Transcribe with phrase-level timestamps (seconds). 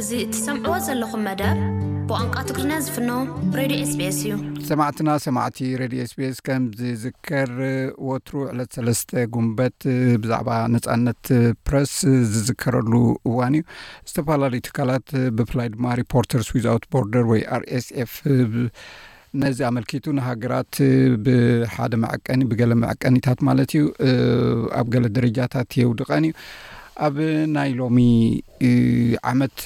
[0.00, 1.56] እዚ ትሰምዕዎ ዘለኹም መደብ
[2.08, 2.94] ብቋንቃ ትግሪና ዝፍ
[3.58, 4.30] ሬድዮ ስ ቤኤስ እዩ
[4.68, 7.50] ሰማዕትና ሰማዕቲ ረድዮ ስቢኤስ ከም ዝዝከር
[8.08, 9.78] ወትሩ ዕለት ሰለስተ ጉንበት
[10.22, 11.22] ብዛዕባ ነፃነት
[11.70, 11.92] ፕረስ
[12.34, 12.92] ዝዝከረሉ
[13.30, 13.64] እዋን እዩ
[14.10, 15.08] ዝተፈላለዩ ትካላት
[15.40, 18.14] ብፍላይ ድማ ሪፖርተርስ ዊዝኣውት ቦርደር ወይ አር ኤስኤፍ
[19.42, 20.74] ነዚ ኣመልኪቱ ንሃገራት
[21.26, 23.84] ብሓደ መቀኒ ብገለ መዐቀኒታት ማለት እዩ
[24.80, 26.34] ኣብ ገለ ደረጃታት የውድቀን እዩ
[27.08, 27.18] ኣብ
[27.58, 28.08] ናይ ሎሚ
[29.32, 29.58] ዓመት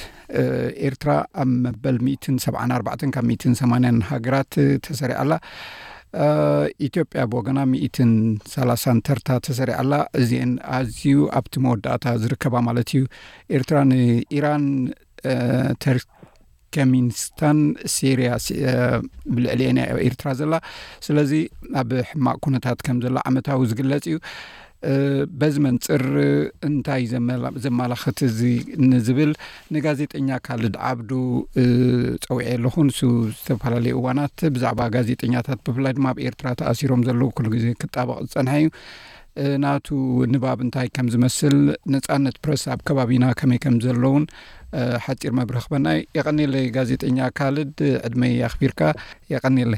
[0.88, 1.10] ኤርትራ
[1.42, 1.98] ኣብ መበል
[2.44, 3.26] ሰ ኣባ ካብ
[3.58, 4.54] 8 ሃገራት
[4.86, 5.32] ተሰሪዓ ኣላ
[6.86, 7.60] ኢትዮጵያ ብወገና
[8.54, 13.02] ሳ ተርታ ተሰሪዓኣላ እዚአን ኣዝዩ ኣብቲ መወዳእታ ዝርከባ ማለት እዩ
[13.56, 14.66] ኤርትራ ንኢራን
[15.84, 17.58] ተርከሚንስታን
[17.96, 18.30] ሴርያ
[19.36, 19.78] ብልዕሊአና
[20.08, 20.54] ኤርትራ ዘላ
[21.08, 21.32] ስለዚ
[21.82, 24.18] ኣብ ሕማቅ ኩነታት ከም ዘሎ ዓመታዊ ዝግለጽ እዩ
[25.40, 26.02] በዚ መንፅር
[26.68, 27.02] እንታይ
[27.66, 28.40] ዘመላኽት እዚ
[28.90, 29.32] ንዝብል
[29.74, 31.10] ንጋዜጠኛ ካልድ ዓብዱ
[32.26, 33.00] ፀውዐ ኣለኹ ንሱ
[33.38, 38.56] ዝተፈላለዩ እዋናት ብዛዕባ ጋዜጠኛታት ብፍላይ ድማ ኣብ ኤርትራ ተኣሲሮም ዘለዉ ኩሉ ግዜ ክጣበቅ ዝፀንሐ
[39.44, 39.86] እዩ ናቱ
[40.32, 41.56] ንባብ እንታይ ከም ዝመስል
[41.94, 44.26] ነፃነት ፕረስ ኣብ ከባቢና ከመይ ከም ዘሎእውን
[45.06, 45.86] ሓፂር መብረክበና
[46.18, 47.72] የቀኒለይ ጋዜጠኛ ካልድ
[48.06, 48.80] ዕድመይ ኣኽቢርካ
[49.34, 49.72] የቀኒለ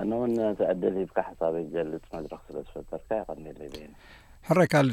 [0.00, 3.60] እነእውን ተዕደሊብካ ሓሳብ ገልፅ መድረኽ ስለዝፈተርካ ይኒለ
[4.48, 4.88] ሕረ ካል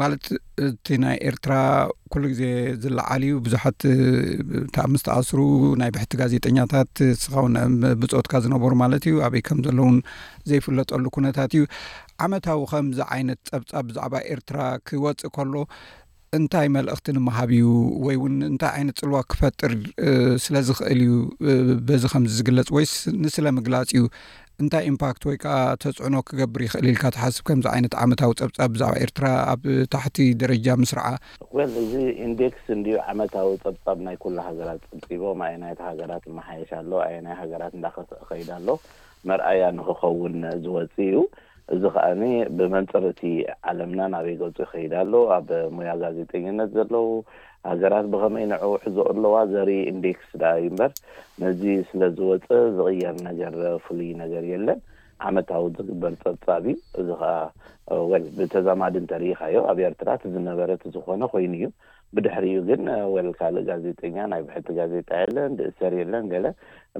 [0.00, 0.24] ማለት
[0.66, 1.52] እቲ ናይ ኤርትራ
[2.12, 2.40] ኩሉ ግዜ
[2.82, 3.78] ዝለዓል እዩ ብዙሓት
[4.74, 5.40] ተኣብ ምስተ ኣስሩ
[5.80, 6.92] ናይ ብሕቲ ጋዜጠኛታት
[7.22, 7.54] ስኻውን
[8.00, 9.98] ብፆትካ ዝነበሩ ማለት እዩ ኣበይ ከም ዘሎእውን
[10.50, 11.64] ዘይፍለጠሉ ኩነታት እዩ
[12.26, 15.54] ዓመታዊ ከምዚ ዓይነት ፀብፃብ ብዛዕባ ኤርትራ ክወፅእ ከሎ
[16.36, 17.68] እንታይ መልእኽቲ ንምሃብ እዩ
[18.06, 19.72] ወይ እውን እንታይ ዓይነት ጽልዋ ክፈጥር
[20.44, 21.14] ስለ ዝኽእል እዩ
[21.88, 24.02] በዚ ከምዚ ዝግለጽ ወይስ ንስለ ምግላጽ እዩ
[24.62, 29.26] እንታይ ኢምፓክት ወይ ከዓ ተፅዕኖ ክገብር ይኽእል ኢልካ ተሓስብ ከምዚ ዓይነት ዓመታዊ ፀብጻብ ብዛዕባ ኤርትራ
[29.54, 29.62] ኣብ
[29.96, 31.06] ታሕቲ ደረጃ ምስ ርዓ
[31.58, 31.92] ወል እዚ
[32.26, 37.36] ኢንዴክስ እንዲ ዓመታዊ ፀብጻብ ናይ ኩላ ሃገራት ፅብፂቦም ኣየ ናይት ሃገራት መሓየሻ ኣሎ ኣየ ናይ
[37.42, 38.68] ሃገራት እዳክስ ከይዳ ኣሎ
[39.28, 40.34] መርኣያ ንክኸውን
[40.64, 41.14] ዝወፅ እዩ
[41.74, 42.22] እዚ ከዓኒ
[42.58, 43.22] ብመንፅር እቲ
[43.70, 47.08] ዓለምና ናበይ ገፁ ኸይዳ ኣሎ ኣብ ሙያ ጋዜጠኛነት ዘለዉ
[47.70, 50.92] ሃገራት ብከመይ ንዑ ሕዞ ኣለዋ ዘርኢ ኢንዴክስ ዳ እዩ ምበር
[51.42, 52.46] ነዚ ስለዝወፅ
[52.76, 53.54] ዝቕየር ነገር
[53.86, 54.80] ፍሉይ ነገር የለን
[55.26, 56.66] ዓመታዊ ዝግበር ፀብፃቢ
[57.00, 61.66] እዚ ከዓ ወል ብተዛማድን ተሪካዮ ኣብ ኤርትራ ት ዝነበረት ዝኮነ ኮይኑ እዩ
[62.16, 62.82] ብድሕሪ እዩ ግን
[63.14, 66.46] ወል ካልእ ጋዜጠኛ ናይ ብሕልቲ ጋዜጣ የለን ድእሰር የለን ገለ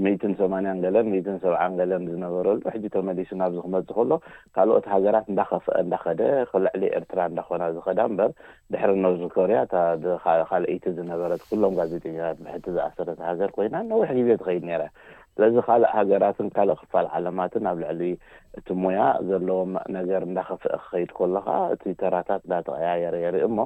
[0.04, 4.10] ሚትን ሰማንያን ገለን ምትን ሰብዓን ገለን ዝነበረሉ ሕጂ ተመሊሱ ናብዚክመፅእ ከሎ
[4.56, 8.32] ካልኦት ሃገራት እንዳኸፍአ እንዳኸደ ክብ ላዕሊየ ኤርትራ እንዳኮና ዝኸዳ እበር
[8.74, 14.92] ድሕሪ ኖከበርያካልአይቲ ዝነበረት ኩሎም ጋዜጠኛት ብሕልቲ ዝኣሰረት ሃገር ኮይና ነዊሕ ግዜ ትኸይድ ነራ እ
[15.40, 18.00] ለዚ ካልእ ሃገራትን ካልእ ክፋል ዓለማትን ኣብ ልዕሊ
[18.58, 23.58] እቲ ሞያ ዘለዎም ነገር እንዳኸፍአ ክኸይድ ከሎካዓ እቲ ተራታት እዳተቀያየረ የርኢ እሞ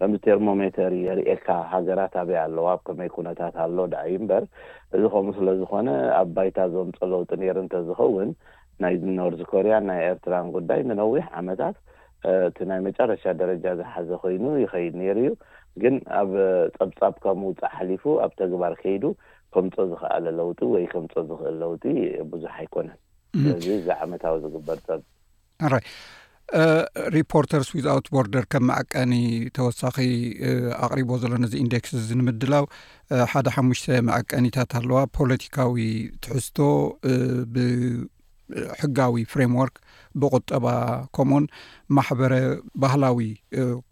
[0.00, 4.44] ከምዚ ቴርሞሜተር የርኤካ ሃገራት ኣበይ ኣለዋ ኣብ ከመይ ኩነታት ኣሎ ድኣይ እምበር
[4.96, 5.88] እዚ ከምኡ ስለዝኮነ
[6.20, 8.30] ኣብ ባይታ ዞም ፀለውጢ ኔሩ እንተዝኸውን
[8.82, 11.76] ናይ ኖርት ኮርያን ናይ ኤርትራን ጉዳይ ንነዊሕ ዓመታት
[12.48, 15.32] እቲ ናይ መጨረሻ ደረጃ ዝሓዘ ኮይኑ ይኸይድ ነይሩ እዩ
[15.82, 16.30] ግን ኣብ
[16.78, 19.04] ፀብጻብ ከምውፃእ ሓሊፉ ኣብ ተግባር ከይዱ
[19.58, 21.82] ከምፆ ዝክኣለ ለውጢ ወይ ከምፆ ዝክእል ለውጢ
[22.32, 22.98] ብዙሕ ኣይኮነን
[23.40, 24.86] ስለዚ እዚ ዓመታዊ ዝግበርፀ
[25.72, 25.84] ራይ
[27.14, 29.12] ሪፖርተርስ ዊዝ ኣውት ቦርደር ከም መዓቀኒ
[29.56, 29.96] ተወሳኺ
[30.86, 32.66] ኣቕሪቦ ዘሎ ዚ ኢንዴክስ ንምድላው
[33.32, 35.76] ሓደ ሓሙሽተ መዓቀኒታት ኣለዋ ፖለቲካዊ
[36.26, 36.58] ትሕዝቶ
[37.56, 39.76] ብሕጋዊ ፍሬምዎርክ
[40.22, 40.66] ብቁጠባ
[41.18, 41.46] ከምኡውን
[41.98, 42.34] ማሕበረ
[42.84, 43.18] ባህላዊ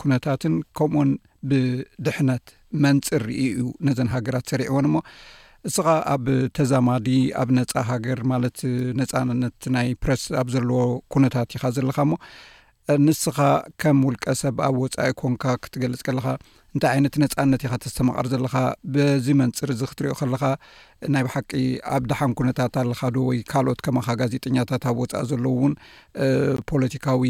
[0.03, 1.11] ኩነታትን ከምኡኡን
[1.51, 2.47] ብድሕነት
[2.85, 4.97] መንፅር ርኢ እዩ ነዘን ሃገራት ሰሪዕ ዎን እሞ
[5.69, 7.07] እስኻ ኣብ ተዛማዲ
[7.43, 8.59] ኣብ ነፃ ሃገር ማለት
[9.01, 10.81] ነፃነት ናይ ፕረስ ኣብ ዘለዎ
[11.13, 12.13] ኩነታት ኢኻ ዘለኻ እሞ
[13.07, 13.39] ንስኻ
[13.83, 16.27] ከም ውልቀ ሰብ ኣብ ወፃኢ ኮንካ ክትገልፅ ከለካ
[16.75, 18.55] እንታይ ዓይነት ነፃነት ኢካ ተስተማቐሪ ዘለካ
[18.97, 20.45] በዚ መንፅር እዚ ክትርዮ ከለካ
[21.15, 21.51] ናይ ብ ሓቂ
[21.97, 25.75] ኣብ ደሓን ኩነታት ኣለኻዶ ወይ ካልኦት ከማኻ ጋዜጠኛታት ኣብ ወፃኢ ዘለዉ እውን
[26.73, 27.23] ፖለቲካዊ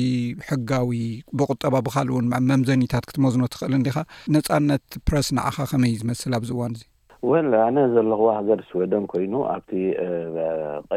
[0.51, 1.01] ሕጋዊ
[1.41, 3.97] ብቁጠባ ብካልእ እውን መምዘኒታት ክትመዝኖ ትኽእል ንዲኻ
[4.37, 6.85] ነፃነት ፕረስ ንዓኻ ከመይ ዝመስል ኣብዝ እዋን እዚ
[7.29, 7.33] ወ
[7.67, 9.71] ኣነ ዘለኹዎ ሃገር ስወደን ኮይኑ ኣብቲ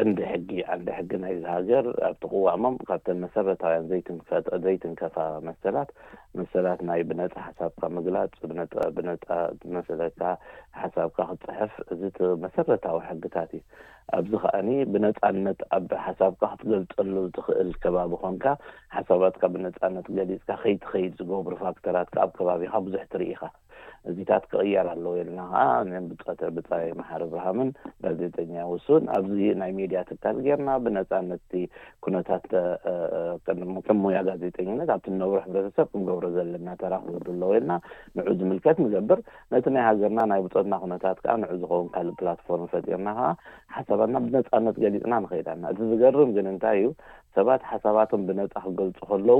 [0.00, 3.86] ቀንዲ ሕጊ ዕንዲ ሕጊ ናይዚ ሃገር ኣብቲ ቅዋዕሞም ካብተን መሰረታውያን
[4.64, 5.16] ዘይትንከፋ
[5.48, 5.90] መሰላት
[6.40, 8.36] መሰላት ናይ ብነፃ ሓሳብካ ምግላፅ
[8.96, 9.26] ብነፃ
[9.76, 10.22] መሰለትካ
[10.82, 12.02] ሓሳብካ ክትፅሕፍ እዚ
[12.44, 13.64] መሰረታዊ ሕግታት እዩ
[14.18, 18.44] ኣብዚ ከዓኒ ብነፃነት ኣብ ሓሳብካ ክትገልፀሉ ትኽእል ከባቢ ኮንካ
[18.96, 23.42] ሓሳባትካ ብነፃነት ገሊፅካ ከይቲ ኸይድ ዝገብሩ ፋክተራትካ ኣብ ከባቢካ ብዙሕ ትርኢካ
[24.10, 25.40] እዚታት ክቅየር ኣለዎ ኢልና
[26.22, 27.68] ከዓ ብፃበይ ማሓር እብርሃምን
[28.04, 31.52] ጋዜጠኛ ውሱን ኣብዚ ናይ ሜድያ ትካል ጌርና ብነፃነትቲ
[32.06, 37.72] ኩነታትቅሙያ ጋዜጠነት ኣብቲ ነብሩ ሕብረተሰብ ክምገብሮ ዘለና ተራኽቡ ለው ኢልና
[38.18, 39.18] ንዑ ዝምልከት ንገብር
[39.54, 43.30] ነቲ ናይ ሃገርና ናይ ብፆትና ኩነታት ከዓ ንዑ ዝኸውን ካልእ ፕላትፎርም ፈጢርና ከዓ
[43.76, 46.86] ሓሳባትና ብነፃነት ገሊፅና ንኽኢዳልና እቲ ዝገርም ግን እንታይ እዩ
[47.38, 49.38] ሰባት ሓሳባቶም ብነፃ ክገልፁ ከለዉ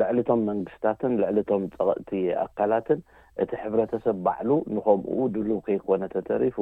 [0.00, 2.10] ልዕሊቶም መንግስታትን ልዕሊቶም ፀቐጥቲ
[2.44, 2.98] ኣካላትን
[3.42, 6.56] እቲ ሕብረተሰብ ባዕሉ ንከምኡ ድልብ ከይኮነ ተተሪፉ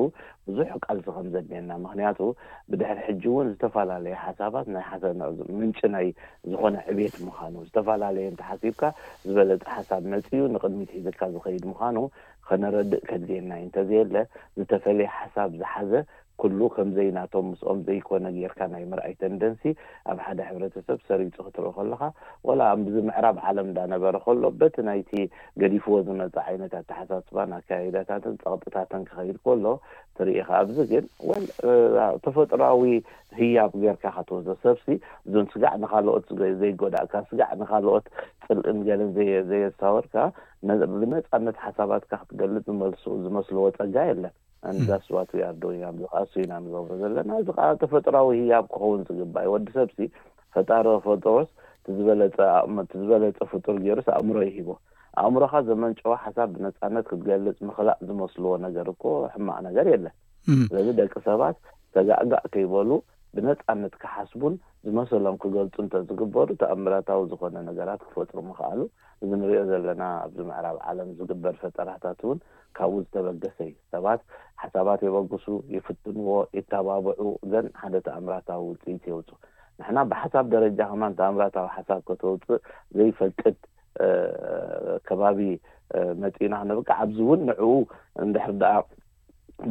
[0.46, 2.18] ብዙሕ ቃልሲ ከም ዘድልየና ምክንያቱ
[2.72, 6.06] ብድሕሪ ሕጂ እውን ዝተፈላለየ ሓሳባት ናይምንጭ ናይ
[6.52, 8.82] ዝኮነ ዕቤየት ምዃኑ ዝተፈላለየንተ ሓሲብካ
[9.26, 11.98] ዝበለፅ ሓሳብ መፂ እዩ ንቅድሚ ትሒዘካ ዝኸይድ ምዃኑ
[12.46, 14.16] ከነረድእ ከዝየናዩ እንተዘየለ
[14.60, 15.90] ዝተፈለየ ሓሳብ ዝሓዘ
[16.42, 19.62] ኩሉ ከምዘይ ናቶም ምስኦም ዘይኮነ ጌርካ ናይ ምርኣይ ተንደንሲ
[20.12, 22.02] ኣብ ሓደ ሕብረተሰብ ሰሪፁ ክትርኢ ከለካ
[22.48, 22.62] ዋላ
[22.94, 25.10] ዚ ምዕራብ ዓለም እንዳነበረ ከሎ በቲ ናይቲ
[25.62, 29.66] ገዲፍዎ ዝመፅእ ዓይነት ኣተሓሳስባ ኣካዳታትን ፀቕጥታትን ክኸይድ ከሎ
[30.18, 31.04] ትርኢካ ኣብዚ ግን
[32.26, 32.84] ተፈጥሮዊ
[33.40, 34.88] ህያብ ጌርካ ካትወተሰብሲ
[35.26, 36.26] እዞን ስጋዕ ንካልኦት
[36.62, 38.06] ዘይጎዳእካ ስጋዕ ንካልኦት
[38.46, 39.10] ፅልእን ገለን
[39.50, 40.14] ዘየዝሳወርካ
[41.00, 42.92] ብነፃነት ሓሳባትካ ክትገልፅ ዝመል
[43.26, 44.34] ዝመስልዎ ፀጋ የለን
[44.88, 49.66] ዛ ስዋት ኣርዶወያ ዙ ከዓ ሱኢና ምዘብሮ ዘለና እዚ ከ ተፈጥራዊ ሂያብ ክኸውን ዝግባዩ ወዲ
[49.78, 49.98] ሰብሲ
[50.54, 51.48] ፈጣሮ ፈጥሮስ
[52.06, 54.68] ዝለፀዝበለፀ ፍጡር ገይሩስ ኣእምሮ ይሂቦ
[55.22, 59.02] ኣእምሮካ ዘመን ጨዋ ሓሳብ ብነፃነት ክትገልፅ ምክላእ ዝመስልዎ ነገር እኮ
[59.34, 60.14] ሕማቅ ነገር የለን
[60.68, 61.56] ስለዚ ደቂ ሰባት
[61.96, 62.90] ዘጋዕጋዕ ከይበሉ
[63.36, 64.54] ብነፃነት ክሓስቡን
[64.86, 68.80] ዝመሰሎም ክገልፁ እንተ ዝግበሩ ተ ኣምራታዊ ዝኮነ ነገራት ክፈጥሩ ምክኣሉ
[69.22, 72.38] እዚ እንሪኦ ዘለና ኣብዚ ምዕራብ ዓለም ዝግበር ፈጠራታት እውን
[72.78, 74.20] ካብኡ ዝተበገሰ እዩ ሰባት
[74.62, 75.46] ሓሳባት የበግሱ
[75.76, 79.30] የፍትንዎ ይተባብዑ ዘን ሓደ ቲ ኣእምራታዊ ውፅኢት የውፁ
[79.80, 82.62] ንሕና ብሓሳብ ደረጃ ከማ ተ ኣእምራታዊ ሓሳብ ከተውፅእ
[82.98, 83.58] ዘይፈልቅድ
[85.08, 85.40] ከባቢ
[86.22, 87.72] መጢኢና ክነብቃ ኣብዚ እውን ንዕኡ
[88.24, 88.74] እንድሕርደኣ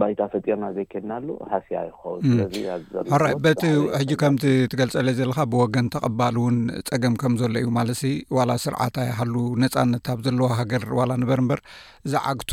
[0.01, 3.63] ባይታ ፈጢርና ዘይከድናሉ ሃስያ ይክኸውንስለራ በቲ
[4.01, 6.57] ሕጂ ከምቲ ትገልፀለ ዘለካ ብወገን ተቐባል እውን
[6.89, 8.03] ፀገም ከም ዘሎ እዩ ማለሲ
[8.37, 11.61] ዋላ ስርዓት ይሃሉ ነፃነት ኣብ ዘለዎ ሃገር ዋላ ንበርእምበር
[12.13, 12.51] ዛዓግቱ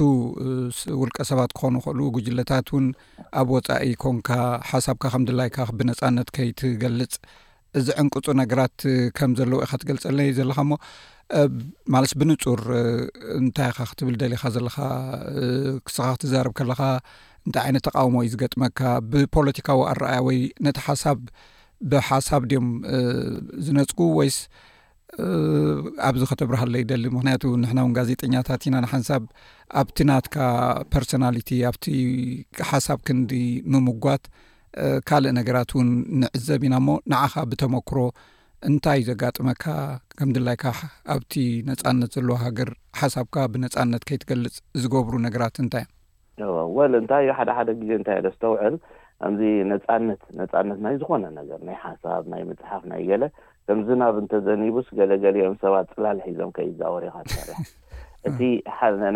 [1.03, 2.87] ውልቀ ሰባት ክኾኑ ይክእሉ ግጅለታት እውን
[3.43, 4.31] ኣብ ወፃኢ ኮንካ
[4.71, 7.15] ሓሳብካ ከም ድላይካ ብነፃነት ከይትገልጽ
[7.79, 8.79] እዚ ዕንቅፁ ነገራት
[9.19, 10.73] ከም ዘለዎ ኢካ እትገልፀለ ዩ ዘለኻ እሞ
[11.95, 12.61] ማለስ ብንጹር
[13.39, 14.77] እንታይ ኻ ክትብል ደሊኻ ዘለኻ
[15.87, 16.81] ክስኻ ክትዛርብ ከለኻ
[17.47, 18.79] እንታይ ዓይነት ተቃውሞ እዩ ዝገጥመካ
[19.13, 21.19] ብፖለቲካዊ ኣረኣያ ወይ ነቲ ሓሳብ
[21.91, 22.69] ብሓሳብ ድዮም
[23.67, 24.39] ዝነፅጉ ወይስ
[26.09, 29.23] ኣብዚ ኸተብርሃለይደሊ ምኽንያቱ ንሕና እውን ጋዜጠኛታት ኢና ንሓንሳብ
[29.81, 30.37] ኣብቲ ናትካ
[30.95, 31.87] ፐርሶናሊቲ ኣብቲ
[32.71, 33.33] ሓሳብ ክንዲ
[33.75, 34.25] ምምጓት
[35.09, 35.89] ካልእ ነገራት እውን
[36.23, 37.99] ንዕዘብ ኢና እሞ ንዓኻ ብተመክሮ
[38.69, 39.65] እንታይ ዘጋጥመካ
[40.19, 40.65] ከምድላይካ
[41.15, 41.33] ኣብቲ
[41.71, 42.71] ነጻነት ዘለዋ ሃገር
[43.01, 45.89] ሓሳብካ ብነፃነት ከይትገልጽ ዝገብሩ ነገራት እንታይእ
[46.79, 48.75] ወል እንታይ እዩ ሓደ ሓደ ጊዜ እንታይ ደዝተውዕል
[49.27, 49.43] እምዚ
[49.73, 53.25] ነጻነት ነፃነት ናይ ዝኾነ ነገር ናይ ሓሳብ ናይ መፅሓፍ ናይ ገለ
[53.69, 57.59] ከምዚ ናብ እንተዘኒቡስ ገለገሊኦም ሰባት ፅላልሒዞም ከይዛወር ካ ተርሕ
[58.29, 58.41] እቲ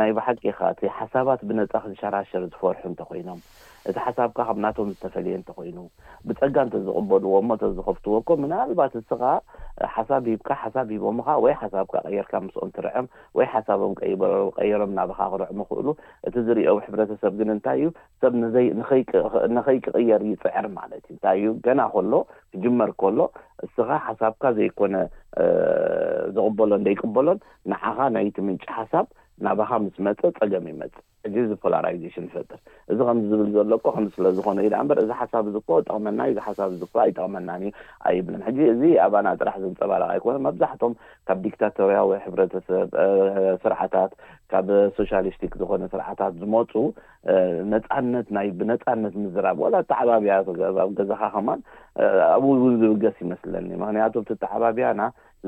[0.00, 3.40] ናይ ብሓቂ ካ እቲ ሓሳባት ብነጻ ክንሸራሸር ዝፈርሑ እንተ ኮይኖም
[3.90, 5.78] እቲ ሓሳብካ ከብናቶም ዝተፈለየ እንተኮይኑ
[6.26, 9.20] ብፀጋእንተ ዘቕበልዎ እሞ ተዝኸፍትዎ ኮም ምናልባት እስኻ
[9.94, 13.06] ሓሳብ ሂብካ ሓሳብ ሂቦም ካ ወይ ሓሳብካ ቀየርካ ምስኦም ትርዐም
[13.38, 14.22] ወይ ሓሳቦም ቀይበ
[14.58, 15.86] ቀየሮም ናባኻ ክርዕም ኽእሉ
[16.28, 17.88] እቲ ዝሪኦ ሕብረተሰብ ግን እንታይ እዩ
[18.24, 18.34] ሰብ
[18.90, 22.12] ኸንኸይክቕየር ይፅዕር ማለት እዩ እንታይ እዩ ገና ከሎ
[22.52, 23.18] ክጅመር ከሎ
[23.66, 24.94] እስኻ ሓሳብካ ዘይኮነ
[26.36, 27.38] ዘቕበሎ እንደይቅበሎን
[27.72, 29.06] ንዓኻ ናይት ምንጪ ሓሳብ
[29.44, 30.94] ናባካ ምስ መፀ ፀገም ይመፅ
[31.24, 32.58] ሕጂ እዚ ፖላራዜሽን ይፈጥር
[32.92, 37.50] እዚ ከም ዝብል ዘሎኮ ከም ስለዝኮነ ኢደ ምበር እዚ ሓሳብ ዝ ጠቕመና ሓሳብ ዝባ ይጠቕመና
[38.10, 40.92] ኣይብለን ሕጂ እዚ ኣባና ጥራሕ ዝንፀባረቀ ኣይኮነን መብዛሕቶም
[41.28, 42.86] ካብ ዲክታቶርያ ወይ ሕብረተሰብ
[43.64, 44.12] ስርዓታት
[44.54, 44.68] ካብ
[45.00, 46.72] ሶሻሊስቲክ ዝኮነ ስርዓታት ዝመፁ
[47.74, 50.38] ነፃነት ናይ ብነፃነት ምዝራብ ወላ ተዓባብያ
[50.86, 51.62] ኣብ ገዛካ ከማን
[52.34, 55.00] ኣብ ውን ዝውገስ ይመስለኒ ምክንያቱ ብቲተዓባብያና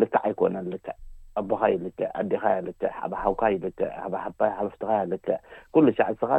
[0.03, 0.95] ልከዕ ኣይኮነን ልክዕ
[1.41, 3.79] ኣቦካ ይ ልክዕ ኣዴኻያ ልክዕ ኣብ ሓውካ ይልክ
[4.25, 5.27] ሓፓይ ሓፍትካያ ልክ
[5.75, 6.31] ኩሉ ሻዕስኻ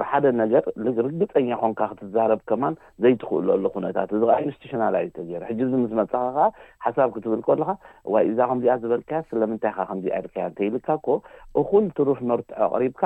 [0.00, 0.64] ብሓደ ነገር
[1.06, 2.74] ርግፀኛ ኮንካ ክትዛረብ ከማን
[3.04, 6.46] ዘይትኽእለሉ ኩነታት እዚ ኢንስሽናይ ይ ሕጂ ዚ ምስ መፀኸ ከ
[6.84, 7.70] ሓሳብ ክትብል ከለካ
[8.14, 11.16] ዋይ እዛ ከምዚኣ ዝበልካያ ስለምንታይ ካ ከምዚ ይርካያ እተይልካ ኮ
[11.62, 13.02] እኩን ትሩፍ መርትዖ ኣቅሪብካ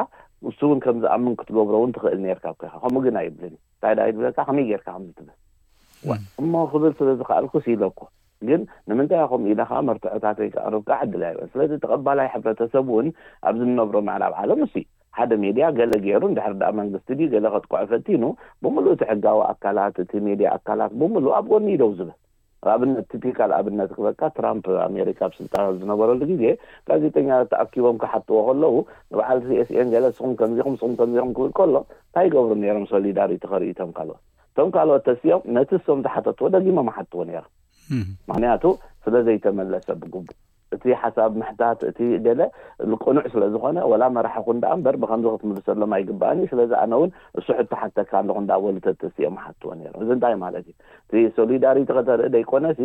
[0.47, 4.89] ንሱእውን ከምዝኣምን ክትገብሮ እውን ትኽእል ርካ ኮይካ ከምኡ ግን ኣይብል ንታይ ድ ትብለካ ከመይ ጌይርካ
[4.97, 7.99] ከም ትብልእሞ ክብል ስለ ዝክኣልኩስ ኢለኮ
[8.49, 13.07] ግን ንምንታይ ኸም ኢለከዓ መርትዑታት ወይ ክቅርብካ ዓድላ ን ስለዚ ተቐባላይ ሕብረተሰብ እውን
[13.49, 14.75] ኣብዝነብሮ መዕል ኣብ ዓለም ምስ
[15.19, 18.25] ሓደ ሜድያ ገለ ገይሩ ድሕሪ ኣ መንግስቲ ድ ገለ ከጥቋዕ ፈቲኑ
[18.63, 22.19] ብምሉእ እቲ ሕጋዊ ኣካላት እቲ ሜድያ ኣካላት ብምሉእ ኣብ ጎኒደው ዝበል
[22.65, 26.45] ኣብኣብነት ፒካል ኣብነት ክበካ ትራምፕ ኣሜሪካ ብስልጣ ዝነበረሉ ግዜ
[26.89, 28.75] ጋዜጠኛት ተኣኪቦም ክሓትዎ ከለዉ
[29.11, 29.39] ንበዕል
[29.69, 31.75] cስኤን ገለ ስኹም ከምዚኹም ስኹም ከምዚኹም ክብል ከሎ
[32.07, 34.23] እንታይ ገብሩ ነሮም ሶሊዳሪቲ ኸርኢ ቶም ካልኦት
[34.59, 37.47] ቶም ካልኦት ተስዮም ነቲ እሶም ዝሓተትዎ ደጊሞም ኣሓትዎ ነይም
[38.31, 38.65] ምክንያቱ
[39.05, 40.21] ስለ ዘይተመለሰ ብግቡ
[40.75, 42.41] እቲ ሓሳብ ምሕታት እቲ ገለ
[42.93, 48.39] ዝቆኑዕ ስለዝኮነ ወላ መራሒኩ ዳ እንበር ብከምዚ ክትምልሰሎም ይግባእኒ ስለዚ ኣነ ውን ንሱሕቱ ሓተካ ለኩ
[48.45, 50.75] እዳ ወልተተሲኦም ሓትዎ ነይም እዚ እንታይ ማለት እዩ
[51.09, 52.81] እቲ ሶሊዳሪቲ ከተርኢ ደይኮነሲ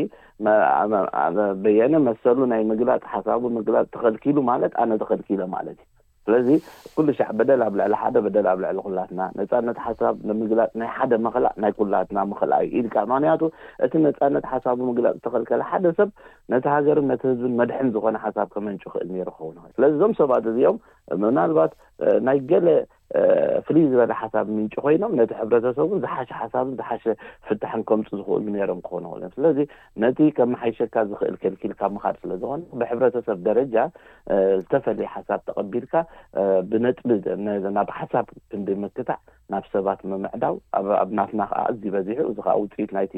[1.66, 5.90] በየኒ መሰሉ ናይ ምግላፅ ሓሳቡ ምግላፅ ተኸልኪሉ ማለት ኣነ ተከልኪለ ማለት እዩ
[6.26, 6.48] ስለዚ
[6.96, 11.12] ኩሉ ሻዕ በደል ኣብ ልዕሊ ሓደ በደል ኣብ ልዕሊ ኩላትና ነፃነት ሓሳብ ንምግላፅ ናይ ሓደ
[11.26, 13.42] መክላእ ናይ ኩላትና መክላእ እዩ ኢልካ መክንያቱ
[13.86, 16.10] እቲ ነፃነት ሓሳብ ምግላፅ ዝተኸልከል ሓደ ሰብ
[16.54, 20.46] ነቲ ሃገርን ነቲ ህዝብን መድሐን ዝኮነ ሓሳብ ከመንጩ ይክእል እነሩ ኸውን ይእ ስለዚ እዞም ሰባት
[20.54, 20.80] እዚኦም
[21.26, 21.74] ምናልባት
[22.30, 22.68] ናይ ገሌ
[23.66, 27.04] ፍሉይ ዝበለ ሓሳብ ምንጭ ኮይኖም ነቲ ሕብረተሰብ እን ዝሓሸ ሓሳብን ዝሓሸ
[27.48, 29.58] ፍታሕን ከምፁ ዝኽእሉ ነሮም ክኾኑ ይክእል እዮም ስለዚ
[30.04, 33.76] ነቲ ከመሓይሸካ ዝኽእል ከልኪልካ ምኻድ ስለዝኮነ ብሕብረተሰብ ደረጃ
[34.64, 35.94] ዝተፈለየ ሓሳብ ተቐቢልካ
[36.70, 39.20] ብነጥቢናብ ሓሳብ ክንዲመክታዕ
[39.52, 40.56] ናብ ሰባት ምምዕዳው
[41.04, 43.14] ኣብ ናፍና ከዓ እዚ በዚሑ እዚ ከዓ ውፅኢት ናይቲ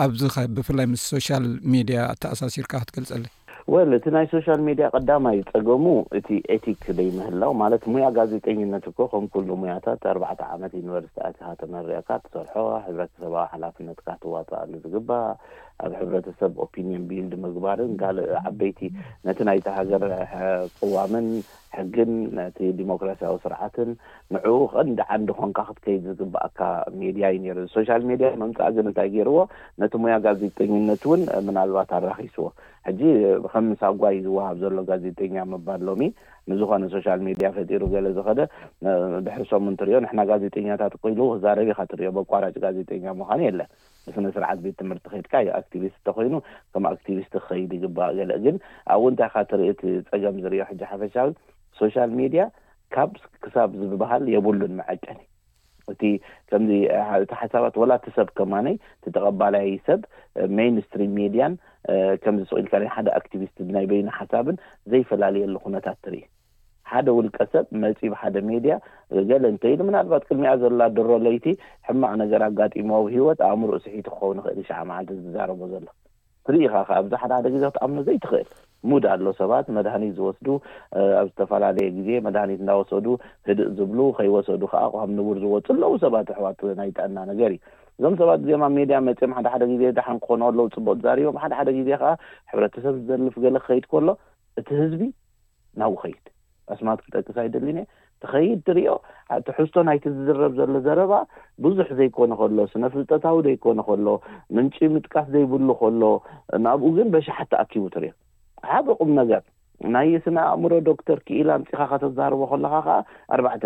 [0.07, 3.26] ኣብዚ ኸ ብፍላይ ምስ ሶሻል ሜድያ ተኣሳሲርካ ክትገልፀለ
[3.73, 5.85] ወል እቲ ናይ ሶሻል ሜድያ ቀዳማይ ፀገሙ
[6.19, 12.09] እቲ ኤቲክ ደይምህላው ማለት ሙያ ጋዜጠኝነት እኮ ከም ኩሉ ሙያታት ኣርባዕተ ዓመት ዩኒቨርስቲ ኣትኻ ተመሪአካ
[12.23, 12.55] ትሰርሖ
[12.87, 15.31] ሕብረተሰብዊ ሓላፍነትካ ትዋፅአሉ ዝግባእ
[15.85, 18.81] ኣብ ሕብረተሰብ ኦፒኒን ቢልድ ምግባርን ካልእ ዓበይቲ
[19.27, 20.05] ነቲ ናይተ ሃገር
[20.79, 21.27] ቅዋምን
[21.77, 23.91] ሕግን ነቲ ዲሞክራሲያዊ ስርዓትን
[24.37, 24.59] ንዕኡ
[24.89, 26.59] ንዳ ዓንዲ ኮንካ ክትከይድ ዝግብአካ
[27.03, 29.37] ሜድያ እዩ ነሩ ሶሻል ሜድያ መምፃእ ግን እንታይ ገይርዎ
[29.83, 32.47] ነቲ ሙያ ጋዜጠነት እውን ምናልባት ኣራኺስዎ
[32.89, 33.01] ሕጂ
[33.53, 36.03] ከም ምሳኣጓይ ዝወሃብ ዘሎ ጋዜጠኛ መባልሎሚ
[36.51, 38.41] ንዝኮነ ሶሻል ሜድያ ፈጢሩ ገለ ዝኸደ
[39.25, 43.69] ብሕሶም እንትሪዮ ንሕና ጋዜጠኛታት ኮይሉ ክዛረቢካ ትሪዮ በቋራጭ ጋዜጠኛ ምኳኑ የለን
[44.15, 46.35] ስነ ስርዓት ቤት ትምህርቲ ከድካ ዮ ኣክቲቪስት እተኮይኑ
[46.73, 48.57] ከም ኣክትቪስት ክኸይድ ይግባቅ ገል ግን
[48.95, 51.31] ኣብ ውንታይ ካ ትርኢቲ ፀገም ዝርዮ ሕ ሓፈሻዊ
[51.81, 52.45] ሶሻል ሜድያ
[52.97, 53.11] ካብ
[53.45, 55.21] ክሳብ ዝበሃል የብሉን መዐቀኒ
[55.93, 56.09] እ
[56.50, 60.00] ከምዚእቲ ሓሳባት ወላ እቲ ሰብ ከማነይ ትተቐባላይ ሰብ
[60.57, 61.55] ሜንስትሪም ሜድያን
[62.25, 64.57] ከምዚ ስቁኢልካ ሓደ ኣክቲቪስት ናይ በይኒ ሓሳብን
[64.93, 66.21] ዘይፈላለየሉ ኩነታት ትርኢ
[66.90, 68.75] ሓደ ውልቀ ሰብ መፂ ብ ሓደ ሜድያ
[69.30, 71.47] ገለ እንተይኢሉ ምናልባት ቅድሚኣ ዘላ ድረ ለይቲ
[71.88, 75.87] ሕማቅ ነገር ኣጋጢሞ ሂወት ኣእምሩኡ ስሒት ክኸውን ክእል ሸዕ መዓል ዝዛረቦ ዘሎ
[76.50, 78.47] ንርኢከ ከዓ ኣብዚ ሓደ ሓደ ግዜ ክትኣምኖ ዘይትኽእል
[78.90, 80.47] ሙድ ኣሎ ሰባት መድሃኒት ዝወስዱ
[81.21, 83.07] ኣብ ዝተፈላለየ ግዜ መድሃኒት እዳወሰዱ
[83.49, 87.64] ህድእ ዝብሉ ከይወሰዱ ከዓ ካብ ንጉር ዝወፁ ኣለው ሰባት ኣሕዋት ናይ ጥአና ነገር እዩ
[87.99, 92.11] እዞም ሰባት እዜማ ሜድያ መፂም ሓደ ሓደ ግዜ ዛሓንክኮኑከለው ፅቡቅ ትዛሪቦም ሓደ ሓደ ግዜ ከዓ
[92.52, 94.09] ሕብረተሰብ ዝዘልፍ ገለ ክኸይድ ከሎ
[94.61, 95.00] እቲ ህዝቢ
[95.83, 96.26] ናው ኸይድ
[96.75, 97.79] ኣስማት ክጠቅስ ኣይደሊኒ
[98.23, 98.89] ተኸይድ ትርዮ
[99.47, 101.13] ቲ ሕዝቶ ናይቲ ዝዝረብ ዘሎ ዘረባ
[101.65, 104.07] ብዙሕ ዘይኮነ ከሎ ስነ ፍልጠታዊ ዘይኮነ ከሎ
[104.57, 106.03] ምንጪ ምጥቃስ ዘይብሉ ከሎ
[106.67, 108.13] ንብኡ ግን በሻሓተኣኪቡ ትርዮ
[108.71, 109.43] ሓበ ቁም ነገር
[109.95, 112.95] ናይ ስነ ኣእምሮ ዶክተር ክኢላ ምፂኻ ከተዛረቦ ከለካ ከዓ
[113.35, 113.65] ኣርባዕተ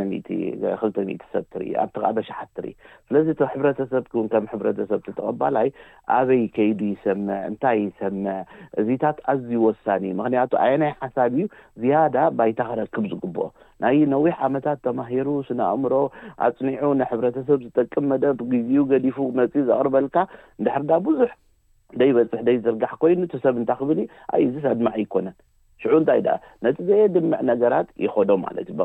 [0.81, 2.73] ክልተ ት ሰብ ትርኢ ኣብቲ ከዓ በሻሓትርኢ
[3.09, 5.69] ስለዚ ሕብረተሰብ ን ከም ሕረሰብ ትተቐባላይ
[6.17, 8.35] ኣበይ ከይዱ ይሰምዕ እንታይ ይሰምዕ
[8.83, 11.47] እዚታት ኣዝዩ ወሳኒእ ምክንያቱ ኣይ ናይ ሓሳብ እዩ
[11.85, 13.47] ዝያዳ ባይታ ክረክብ ዝግብኦ
[13.85, 15.95] ናይ ነዊሕ ዓመታት ተማሂሩ ስነ ኣእምሮ
[16.49, 20.17] ኣፅኒዑ ንሕብረተሰብ ዝጠቅም መደብ ግዜኡ ገዲፉ መፅኡ ዘቅርበልካ
[20.61, 21.31] ንድሕርዳ ብዙሕ
[22.03, 23.99] ደ በፅሕ ደይዝርጋሕ ኮይኑ ቲሰብ እንታይ ክብል
[24.35, 25.37] ኣይ እዚ ሰድማዕ ይኮነን
[25.83, 26.35] ሽዑ እንታይ ደኣ
[26.65, 28.77] ነቲ ዘየድምዕ ነገራት ይኸዶ ማለት እዩ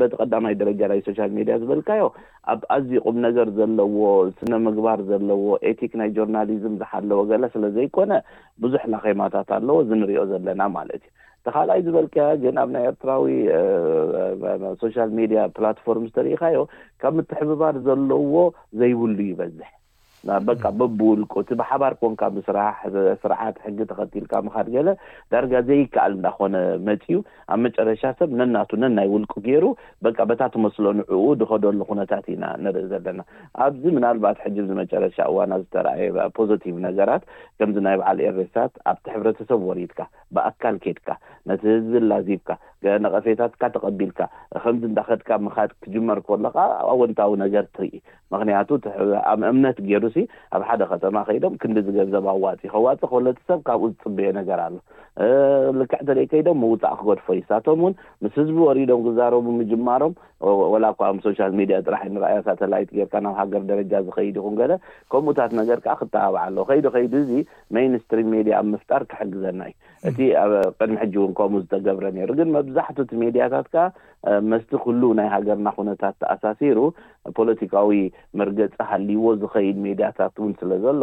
[0.00, 2.04] በቲ ቀዳማይ ደረጃ ናይ ሶሻል ሜድያ ዝበልካዮ
[2.52, 3.96] ኣብ ኣዚቁም ነገር ዘለዎ
[4.38, 8.12] ስነምግባር ዘለዎ ኤቲክ ናይ ጆርናሊዝም ዝሓለዎ ገለ ስለዘይኮነ
[8.64, 11.12] ብዙሕ ላ ኸማታት ኣለዎ ዝንሪዮ ዘለና ማለት እዩ
[11.46, 13.24] ተካልኣይ ዝበልካያ ግን ኣብ ናይ ኤርትራዊ
[14.82, 16.60] ሶሻል ሜድያ ፕላትፎርም ዝተሪኢካዮ
[17.02, 18.36] ካብ ምትሕብባር ዘለዎ
[18.80, 19.68] ዘይብሉ ይበዝሕ
[20.48, 24.88] በቃ በብውልቁ ቲ ብሓባር ኮንካ ብስራሕስርዓት ሕጊ ተኸቲልካ ምካድ ገለ
[25.32, 26.54] ዳርጋ ዘይከኣል እንዳኮነ
[26.86, 27.18] መፂ እዩ
[27.54, 29.64] ኣብ መጨረሻ ሰብ ነናቱ ነናይ ውልቁ ገይሩ
[30.04, 33.20] በ በታ ትመስሎ ንዕኡ ዝኸደሉ ኩነታት ኢና ንርኢ ዘለና
[33.66, 37.24] ኣብዚ ምናልባት ሕጂ ዚ መጨረሻ እዋና ዝተረኣየ ፖዘቲቭ ነገራት
[37.60, 40.00] ከምዚ ናይ በዓል ኤሬስታት ኣብቲ ሕብረተሰብ ወሪድካ
[40.36, 41.08] ብኣካል ኬድካ
[41.48, 42.50] ነቲ ህዝብ ላዚብካ
[43.04, 44.20] ነቐፌታትካ ተቐቢልካ
[44.62, 46.56] ከምዚ እንዳክድካ ምካድ ክጅመር ከሎካ
[46.92, 47.92] ኣወንታዊ ነገር ትርኢ
[48.32, 48.68] ምክንያቱ
[49.32, 50.04] ኣብ እምነት ገይሩ
[50.56, 54.74] ኣብ ሓደ ከተማ ከይዶም ክንዲ ዝገንዘብ ኣዋፂ ከዋፂእ ኮለተሰብ ካብኡ ዝፅበዮ ነገር ኣሎ
[55.80, 57.94] ልክዕ ተ ደይ ከይዶም ምውፃእ ክገድፎ ይሳቶም ውን
[58.24, 60.14] ምስ ህዝቢ ወሪዶም ግዛረቡ ምጅማሮም
[60.74, 64.62] ወላ ኳም ሶሻል ሜድያ ጥራ ንእያ ሳተላይት ጌርካ ናብ ሃገር ደረጃ ዝኸይድ ይኹን ገ
[65.12, 67.30] ከምኡታት ነገር ከ ክተባብዓኣሎ ከይዱ ከይዱ እዚ
[67.76, 70.18] ሜንስትሪም ሜድያ ኣብ ምፍጣር ክሕግዘና እዩ እቲ
[70.78, 73.84] ቅድሚ ሕጂ እውን ከምኡ ዝተገብረ ነይሩ ግን መብዛሕትቲ ሜድያታት ከዓ
[74.50, 76.78] መስቲ ኩሉ ናይ ሃገርና ኩነታት ተኣሳሲሩ
[77.38, 77.90] ፖለቲካዊ
[78.40, 79.78] መርገፂ ሃልይዎ ዝኸይድ
[80.18, 81.02] ት ውን ስለ ዘሎ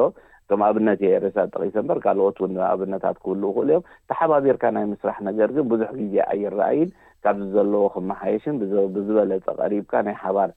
[0.51, 5.17] ከም ኣብነት የ ርእሳ ጠቂሰ ምበር ካልኦት ውን ንኣብነታት ክህል ክእሉ እዮም ተሓባቢርካ ናይ ምስራሕ
[5.29, 6.89] ነገር ግን ብዙሕ ግዜ ኣይረአይን
[7.25, 8.55] ካብዚ ዘለዎ ክመሓይሽን
[8.93, 10.51] ብዝበለፀ ቀሪብካ ናይ ሓባር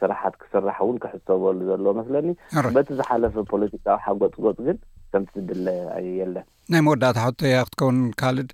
[0.00, 2.30] ስራሕት ክስራሕ እውን ክሕሰበሉ ዘለዎ መስለኒ
[2.76, 4.78] በቲ ዝሓለፈ ፖለቲካዊ ሓጎፅጎፅ ግን
[5.14, 5.66] ከም ዝድለ
[6.20, 8.50] የለን ናይ መወዳእታ ሕቶ ያ ክትከውን ካልድ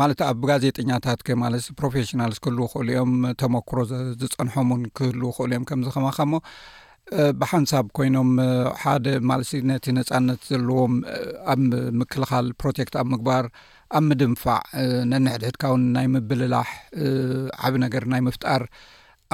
[0.00, 3.78] ማለት ኣብ ጋዜጠኛታት ከይ ማለት ፕሮፌሽናልስ ክህል ክእሉ እዮም ተመክሮ
[4.22, 6.40] ዝፀንሖም ውን ክህል ክእሉ እዮም ከምዚ ከማኸ ሞ
[7.40, 8.30] ብሓንሳብ ኮይኖም
[8.82, 10.94] ሓደ ማልሲ ነቲ ነፃነት ዘለዎም
[11.54, 11.60] ኣብ
[12.00, 13.44] ምክልኻል ፕሮቴክት ኣብ ምግባር
[13.96, 14.60] ኣብ ምድንፋዕ
[15.10, 16.68] ነንሕድሕድካ እውን ናይ ምብልላሕ
[17.66, 18.62] ዓብ ነገር ናይ ምፍጣር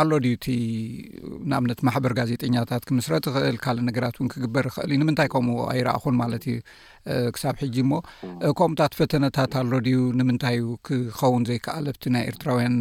[0.01, 0.47] ኣሎ ድዩ እቲ
[1.51, 6.45] ንኣብነት ማሕበር ጋዜጠኛታት ክምስረት ይኽእል ካልእ ነገራት እውን ክግበር ይኽእል እዩ ንምንታይ ከምኡ ኣይረእኹን ማለት
[6.53, 6.59] እዩ
[7.35, 8.01] ክሳብ ሕጂ ሞ
[8.59, 12.77] ከምኡታት ፈተነታት ኣሎ ድዩ ንምንታይዩ ክኸውን ዘይከኣለፍቲ ናይ ኤርትራውያን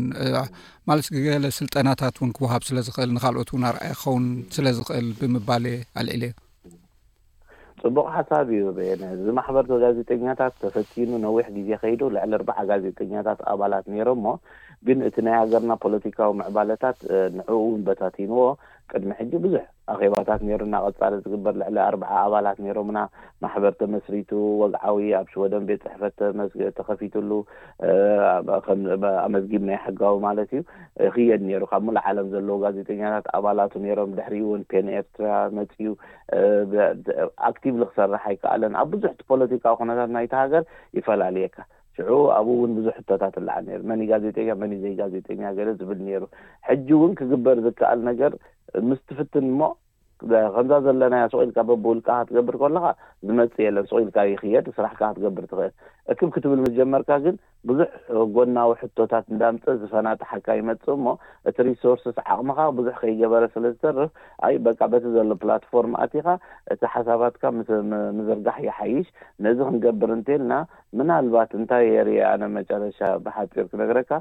[0.91, 6.33] ማለት ገለ ስልጠናታት ውን ክውሃብ ስለዝኽእል ንካልኦት ውን ኣርኣይ ክኸውን ስለዝኽእል ብምባልየ ኣልዒለ ዩ
[7.81, 8.62] ፅቡቅ ሓሳብ እዩ
[9.15, 14.25] እዚ ማሕበር ጋዜጠኛታት ተፈቲኑ ነዊሕ ግዜ ከይዱ ልዕሊ ኣርበዓ ጋዜጠኛታት ኣባላት ነይሮምሞ
[14.88, 16.98] ግን እቲ ናይ ሃገርና ፖለቲካዊ ምዕባለታት
[17.38, 18.42] ንዕኡ እውን በታቲንዎ
[18.92, 19.63] ቅድሚ ሕጂ ብዙሕ
[19.94, 23.00] ኣኼባታት ነሩ እናቐፃሪ ዝግበር ልዕሊ ኣርዓ ኣባላት ነይሮም ና
[23.44, 24.30] ማሕበር ተመስሪቱ
[24.62, 26.18] ወግዓዊ ኣብ ሽወደን ቤት ፅሕፈት
[26.78, 27.32] ተኸፊትሉ
[29.26, 30.62] ኣመዝጊብ ናይ ሓጋዊ ማለት እዩ
[31.16, 35.90] ክየድ ነይሩ ካብ ሙ ዝዓለም ዘለዎ ጋዜጠኛታት ኣባላቱ ነይሮም ድሕሪእእውን ፔንኤርትራ መፅኡ
[37.50, 40.66] ኣክቲቭ ክሰርሕ ኣይከኣለን ኣብ ብዙሕቲ ፖለቲካዊ ኩነታት ናይቲ ሃገር
[41.00, 41.58] ይፈላለየካ
[41.97, 46.23] ሽዑ ኣብኡ ውን ብዙሕ ህቶታት ኣላዓል ነሩ መ ጋዜጠኛ መኒዩ ዘይ ጋዜጠኛ ገለ ዝብል ነይሩ
[46.67, 48.31] ሕጂ እውን ክግበር ዝከኣል ነገር
[48.89, 49.69] ምስ ትፍትን ሞ
[50.21, 52.86] ከምዛ ዘለናያ ስቁ ኢልካ በብውልቃ ከ ትገብር ከለካ
[53.27, 55.73] ዝመጽእ የለን ስቁ ኢልካ ይኽየድ ስራሕካ ክትገብር ትኽእል
[56.12, 57.36] እክብ ክትብል ምጀመርካ ግን
[57.69, 57.88] ብዙሕ
[58.36, 61.08] ጎናዊ ሕቶታት እንዳምፀ ዝፈናጥሓካ ይመፅ እሞ
[61.49, 64.12] እቲ ሪሶርስስ ዓቕምካ ብዙሕ ከይገበረ ስለ ዝሰርፍ
[64.47, 66.27] ኣይ በቃ በቲ ዘሎ ፕላትፎርም ኣትኻ
[66.73, 69.08] እቲ ሓሳባትካ ስምዝርጋሕ ይሓይሽ
[69.47, 70.53] ነዚ ክንገብር እንተልና
[70.99, 74.12] ምናልባት እንታይ የርአ ኣነ መጨረሻ ብሓጢር ክነግረካ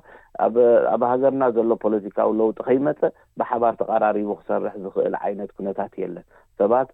[0.95, 3.01] ኣብ ሃገርና ዘሎ ፖለቲካዊ ለውጢ ከይመፀ
[3.41, 6.25] ብሓባር ተቀራሪቡ ክሰርሕ ዝኽእል ዓይነት ኩነታት ለን
[6.61, 6.89] ሰባት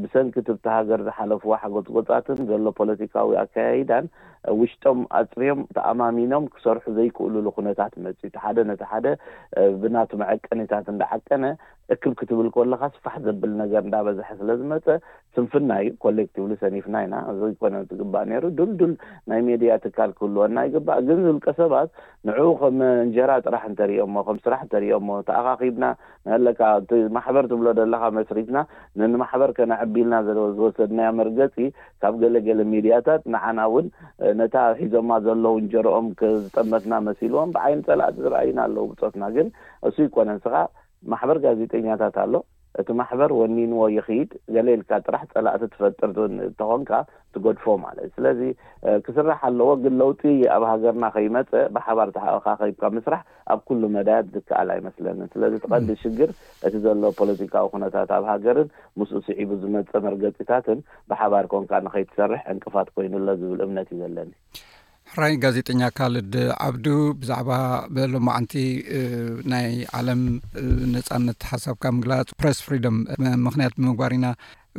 [0.00, 4.06] ብሰንኪትብተ ሃገር ዝሓለፍዋ ሓገፅጎፃትን ዘሎ ፖለቲካዊ ኣከያይዳን
[4.60, 9.06] ውሽጦም ኣፅርዮም ተኣማሚኖም ክሰርሑ ዘይክእልሉ ኩነታት መፅ ሓደ ነቲ ሓደ
[9.82, 11.42] ብናቱመ ዐቀኒታት እንናዓቀነ
[11.94, 14.86] እክብ ክትብል ከለካ ስፋሕ ዘብል ነገር እንዳበዝሐ ስለ ዝመፀ
[15.34, 18.92] ስንፍና እዩ ኮሌክቲቭሊ ሰኒፍና ኢና እዚ ይኮነ ትግባእ ነይሩ ዱልዱል
[19.30, 21.88] ናይ ሜድያ ትካል ክህልወና ይግባእ ግን ዝብልቀ ሰባት
[22.28, 25.84] ንዕኡ ከም እንጀራ ጥራሕ እንተርዮሞ ከም ስራሕ እንተርዮሞ ተኣኻኺብና
[26.30, 26.60] ንለካ
[27.08, 28.58] እማሕበር ትብሎ ደለካ መስሪትና
[29.14, 31.56] ነማሕበር ከነዕቢልና ዘለዎ ዝወሰድናዮ መርገፂ
[32.04, 33.88] ካብ ገለገለ ሚድያታት ንዓና ውን
[34.42, 36.08] ነታ ሒዞማ ዘለዉ ንጀሮኦም
[36.44, 39.48] ዝጠመትና መሲልዎም ብዓይኒ ፀላ ዝረአዩና ኣለዉ ብፆትና ግን
[39.88, 40.56] እሱ ይኮነን ስኻ
[41.12, 42.34] ማሕበር ጋዜጠኛታት ኣሎ
[42.80, 46.90] እቲ ማሕበር ወኒንዎ ይኽድ ገሌልካ ጥራሕ ጸላእቲ ትፈጥር እንተኾንካ
[47.34, 48.40] ትገድፎ ማለት እዩ ስለዚ
[49.06, 50.22] ክስራሕ ኣለዎ ግን ለውጢ
[50.56, 53.22] ኣብ ሃገርና ከይመፀ ብሓባር ተካ ከብካ ምስራሕ
[53.54, 56.32] ኣብ ኩሉ መድያት ዝከኣል ኣይመስለኒን ስለዚ ተቀዲ ሽግር
[56.68, 60.80] እቲ ዘሎ ፖለቲካዊ ኩነታት ኣብ ሃገርን ምስኡ ስዒቡ ዝመፀ መርገፂታትን
[61.12, 64.32] ብሓባር ኮንካ ንከይትሰርሕ ዕንቅፋት ኮይኑሎ ዝብል እምነት እዩ ዘለኒ
[65.14, 66.34] ሕራይ ጋዜጠኛ ካልድ
[66.66, 66.86] ዓብዱ
[67.22, 67.48] ብዛዕባ
[67.94, 68.52] በሎማዓንቲ
[69.52, 69.66] ናይ
[69.98, 70.20] ዓለም
[70.92, 72.96] ነፃነት ሓሳብካ ምግላጽ ፕረስ ፍሪደም
[73.46, 74.28] ምክንያት ብምግባር ኢና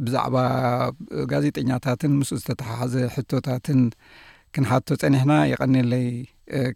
[0.06, 0.38] ብዛዕባ
[1.34, 3.82] ጋዜጠኛታትን ምስኡ ዝተተሓሓዘ ሕቶታትን
[4.56, 6.08] ክንሓቶ ጸኒሕና የቐኒለይ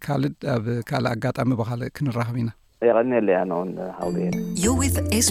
[0.06, 2.52] ካልድ ኣብ ካልእ ኣጋጣሚ ብካልእ ክንራኽብ ኢና
[2.92, 4.30] የቐኒየለይ ኣነኦን ቅ የ
[4.68, 4.76] ዮ
[5.26, 5.30] ስስ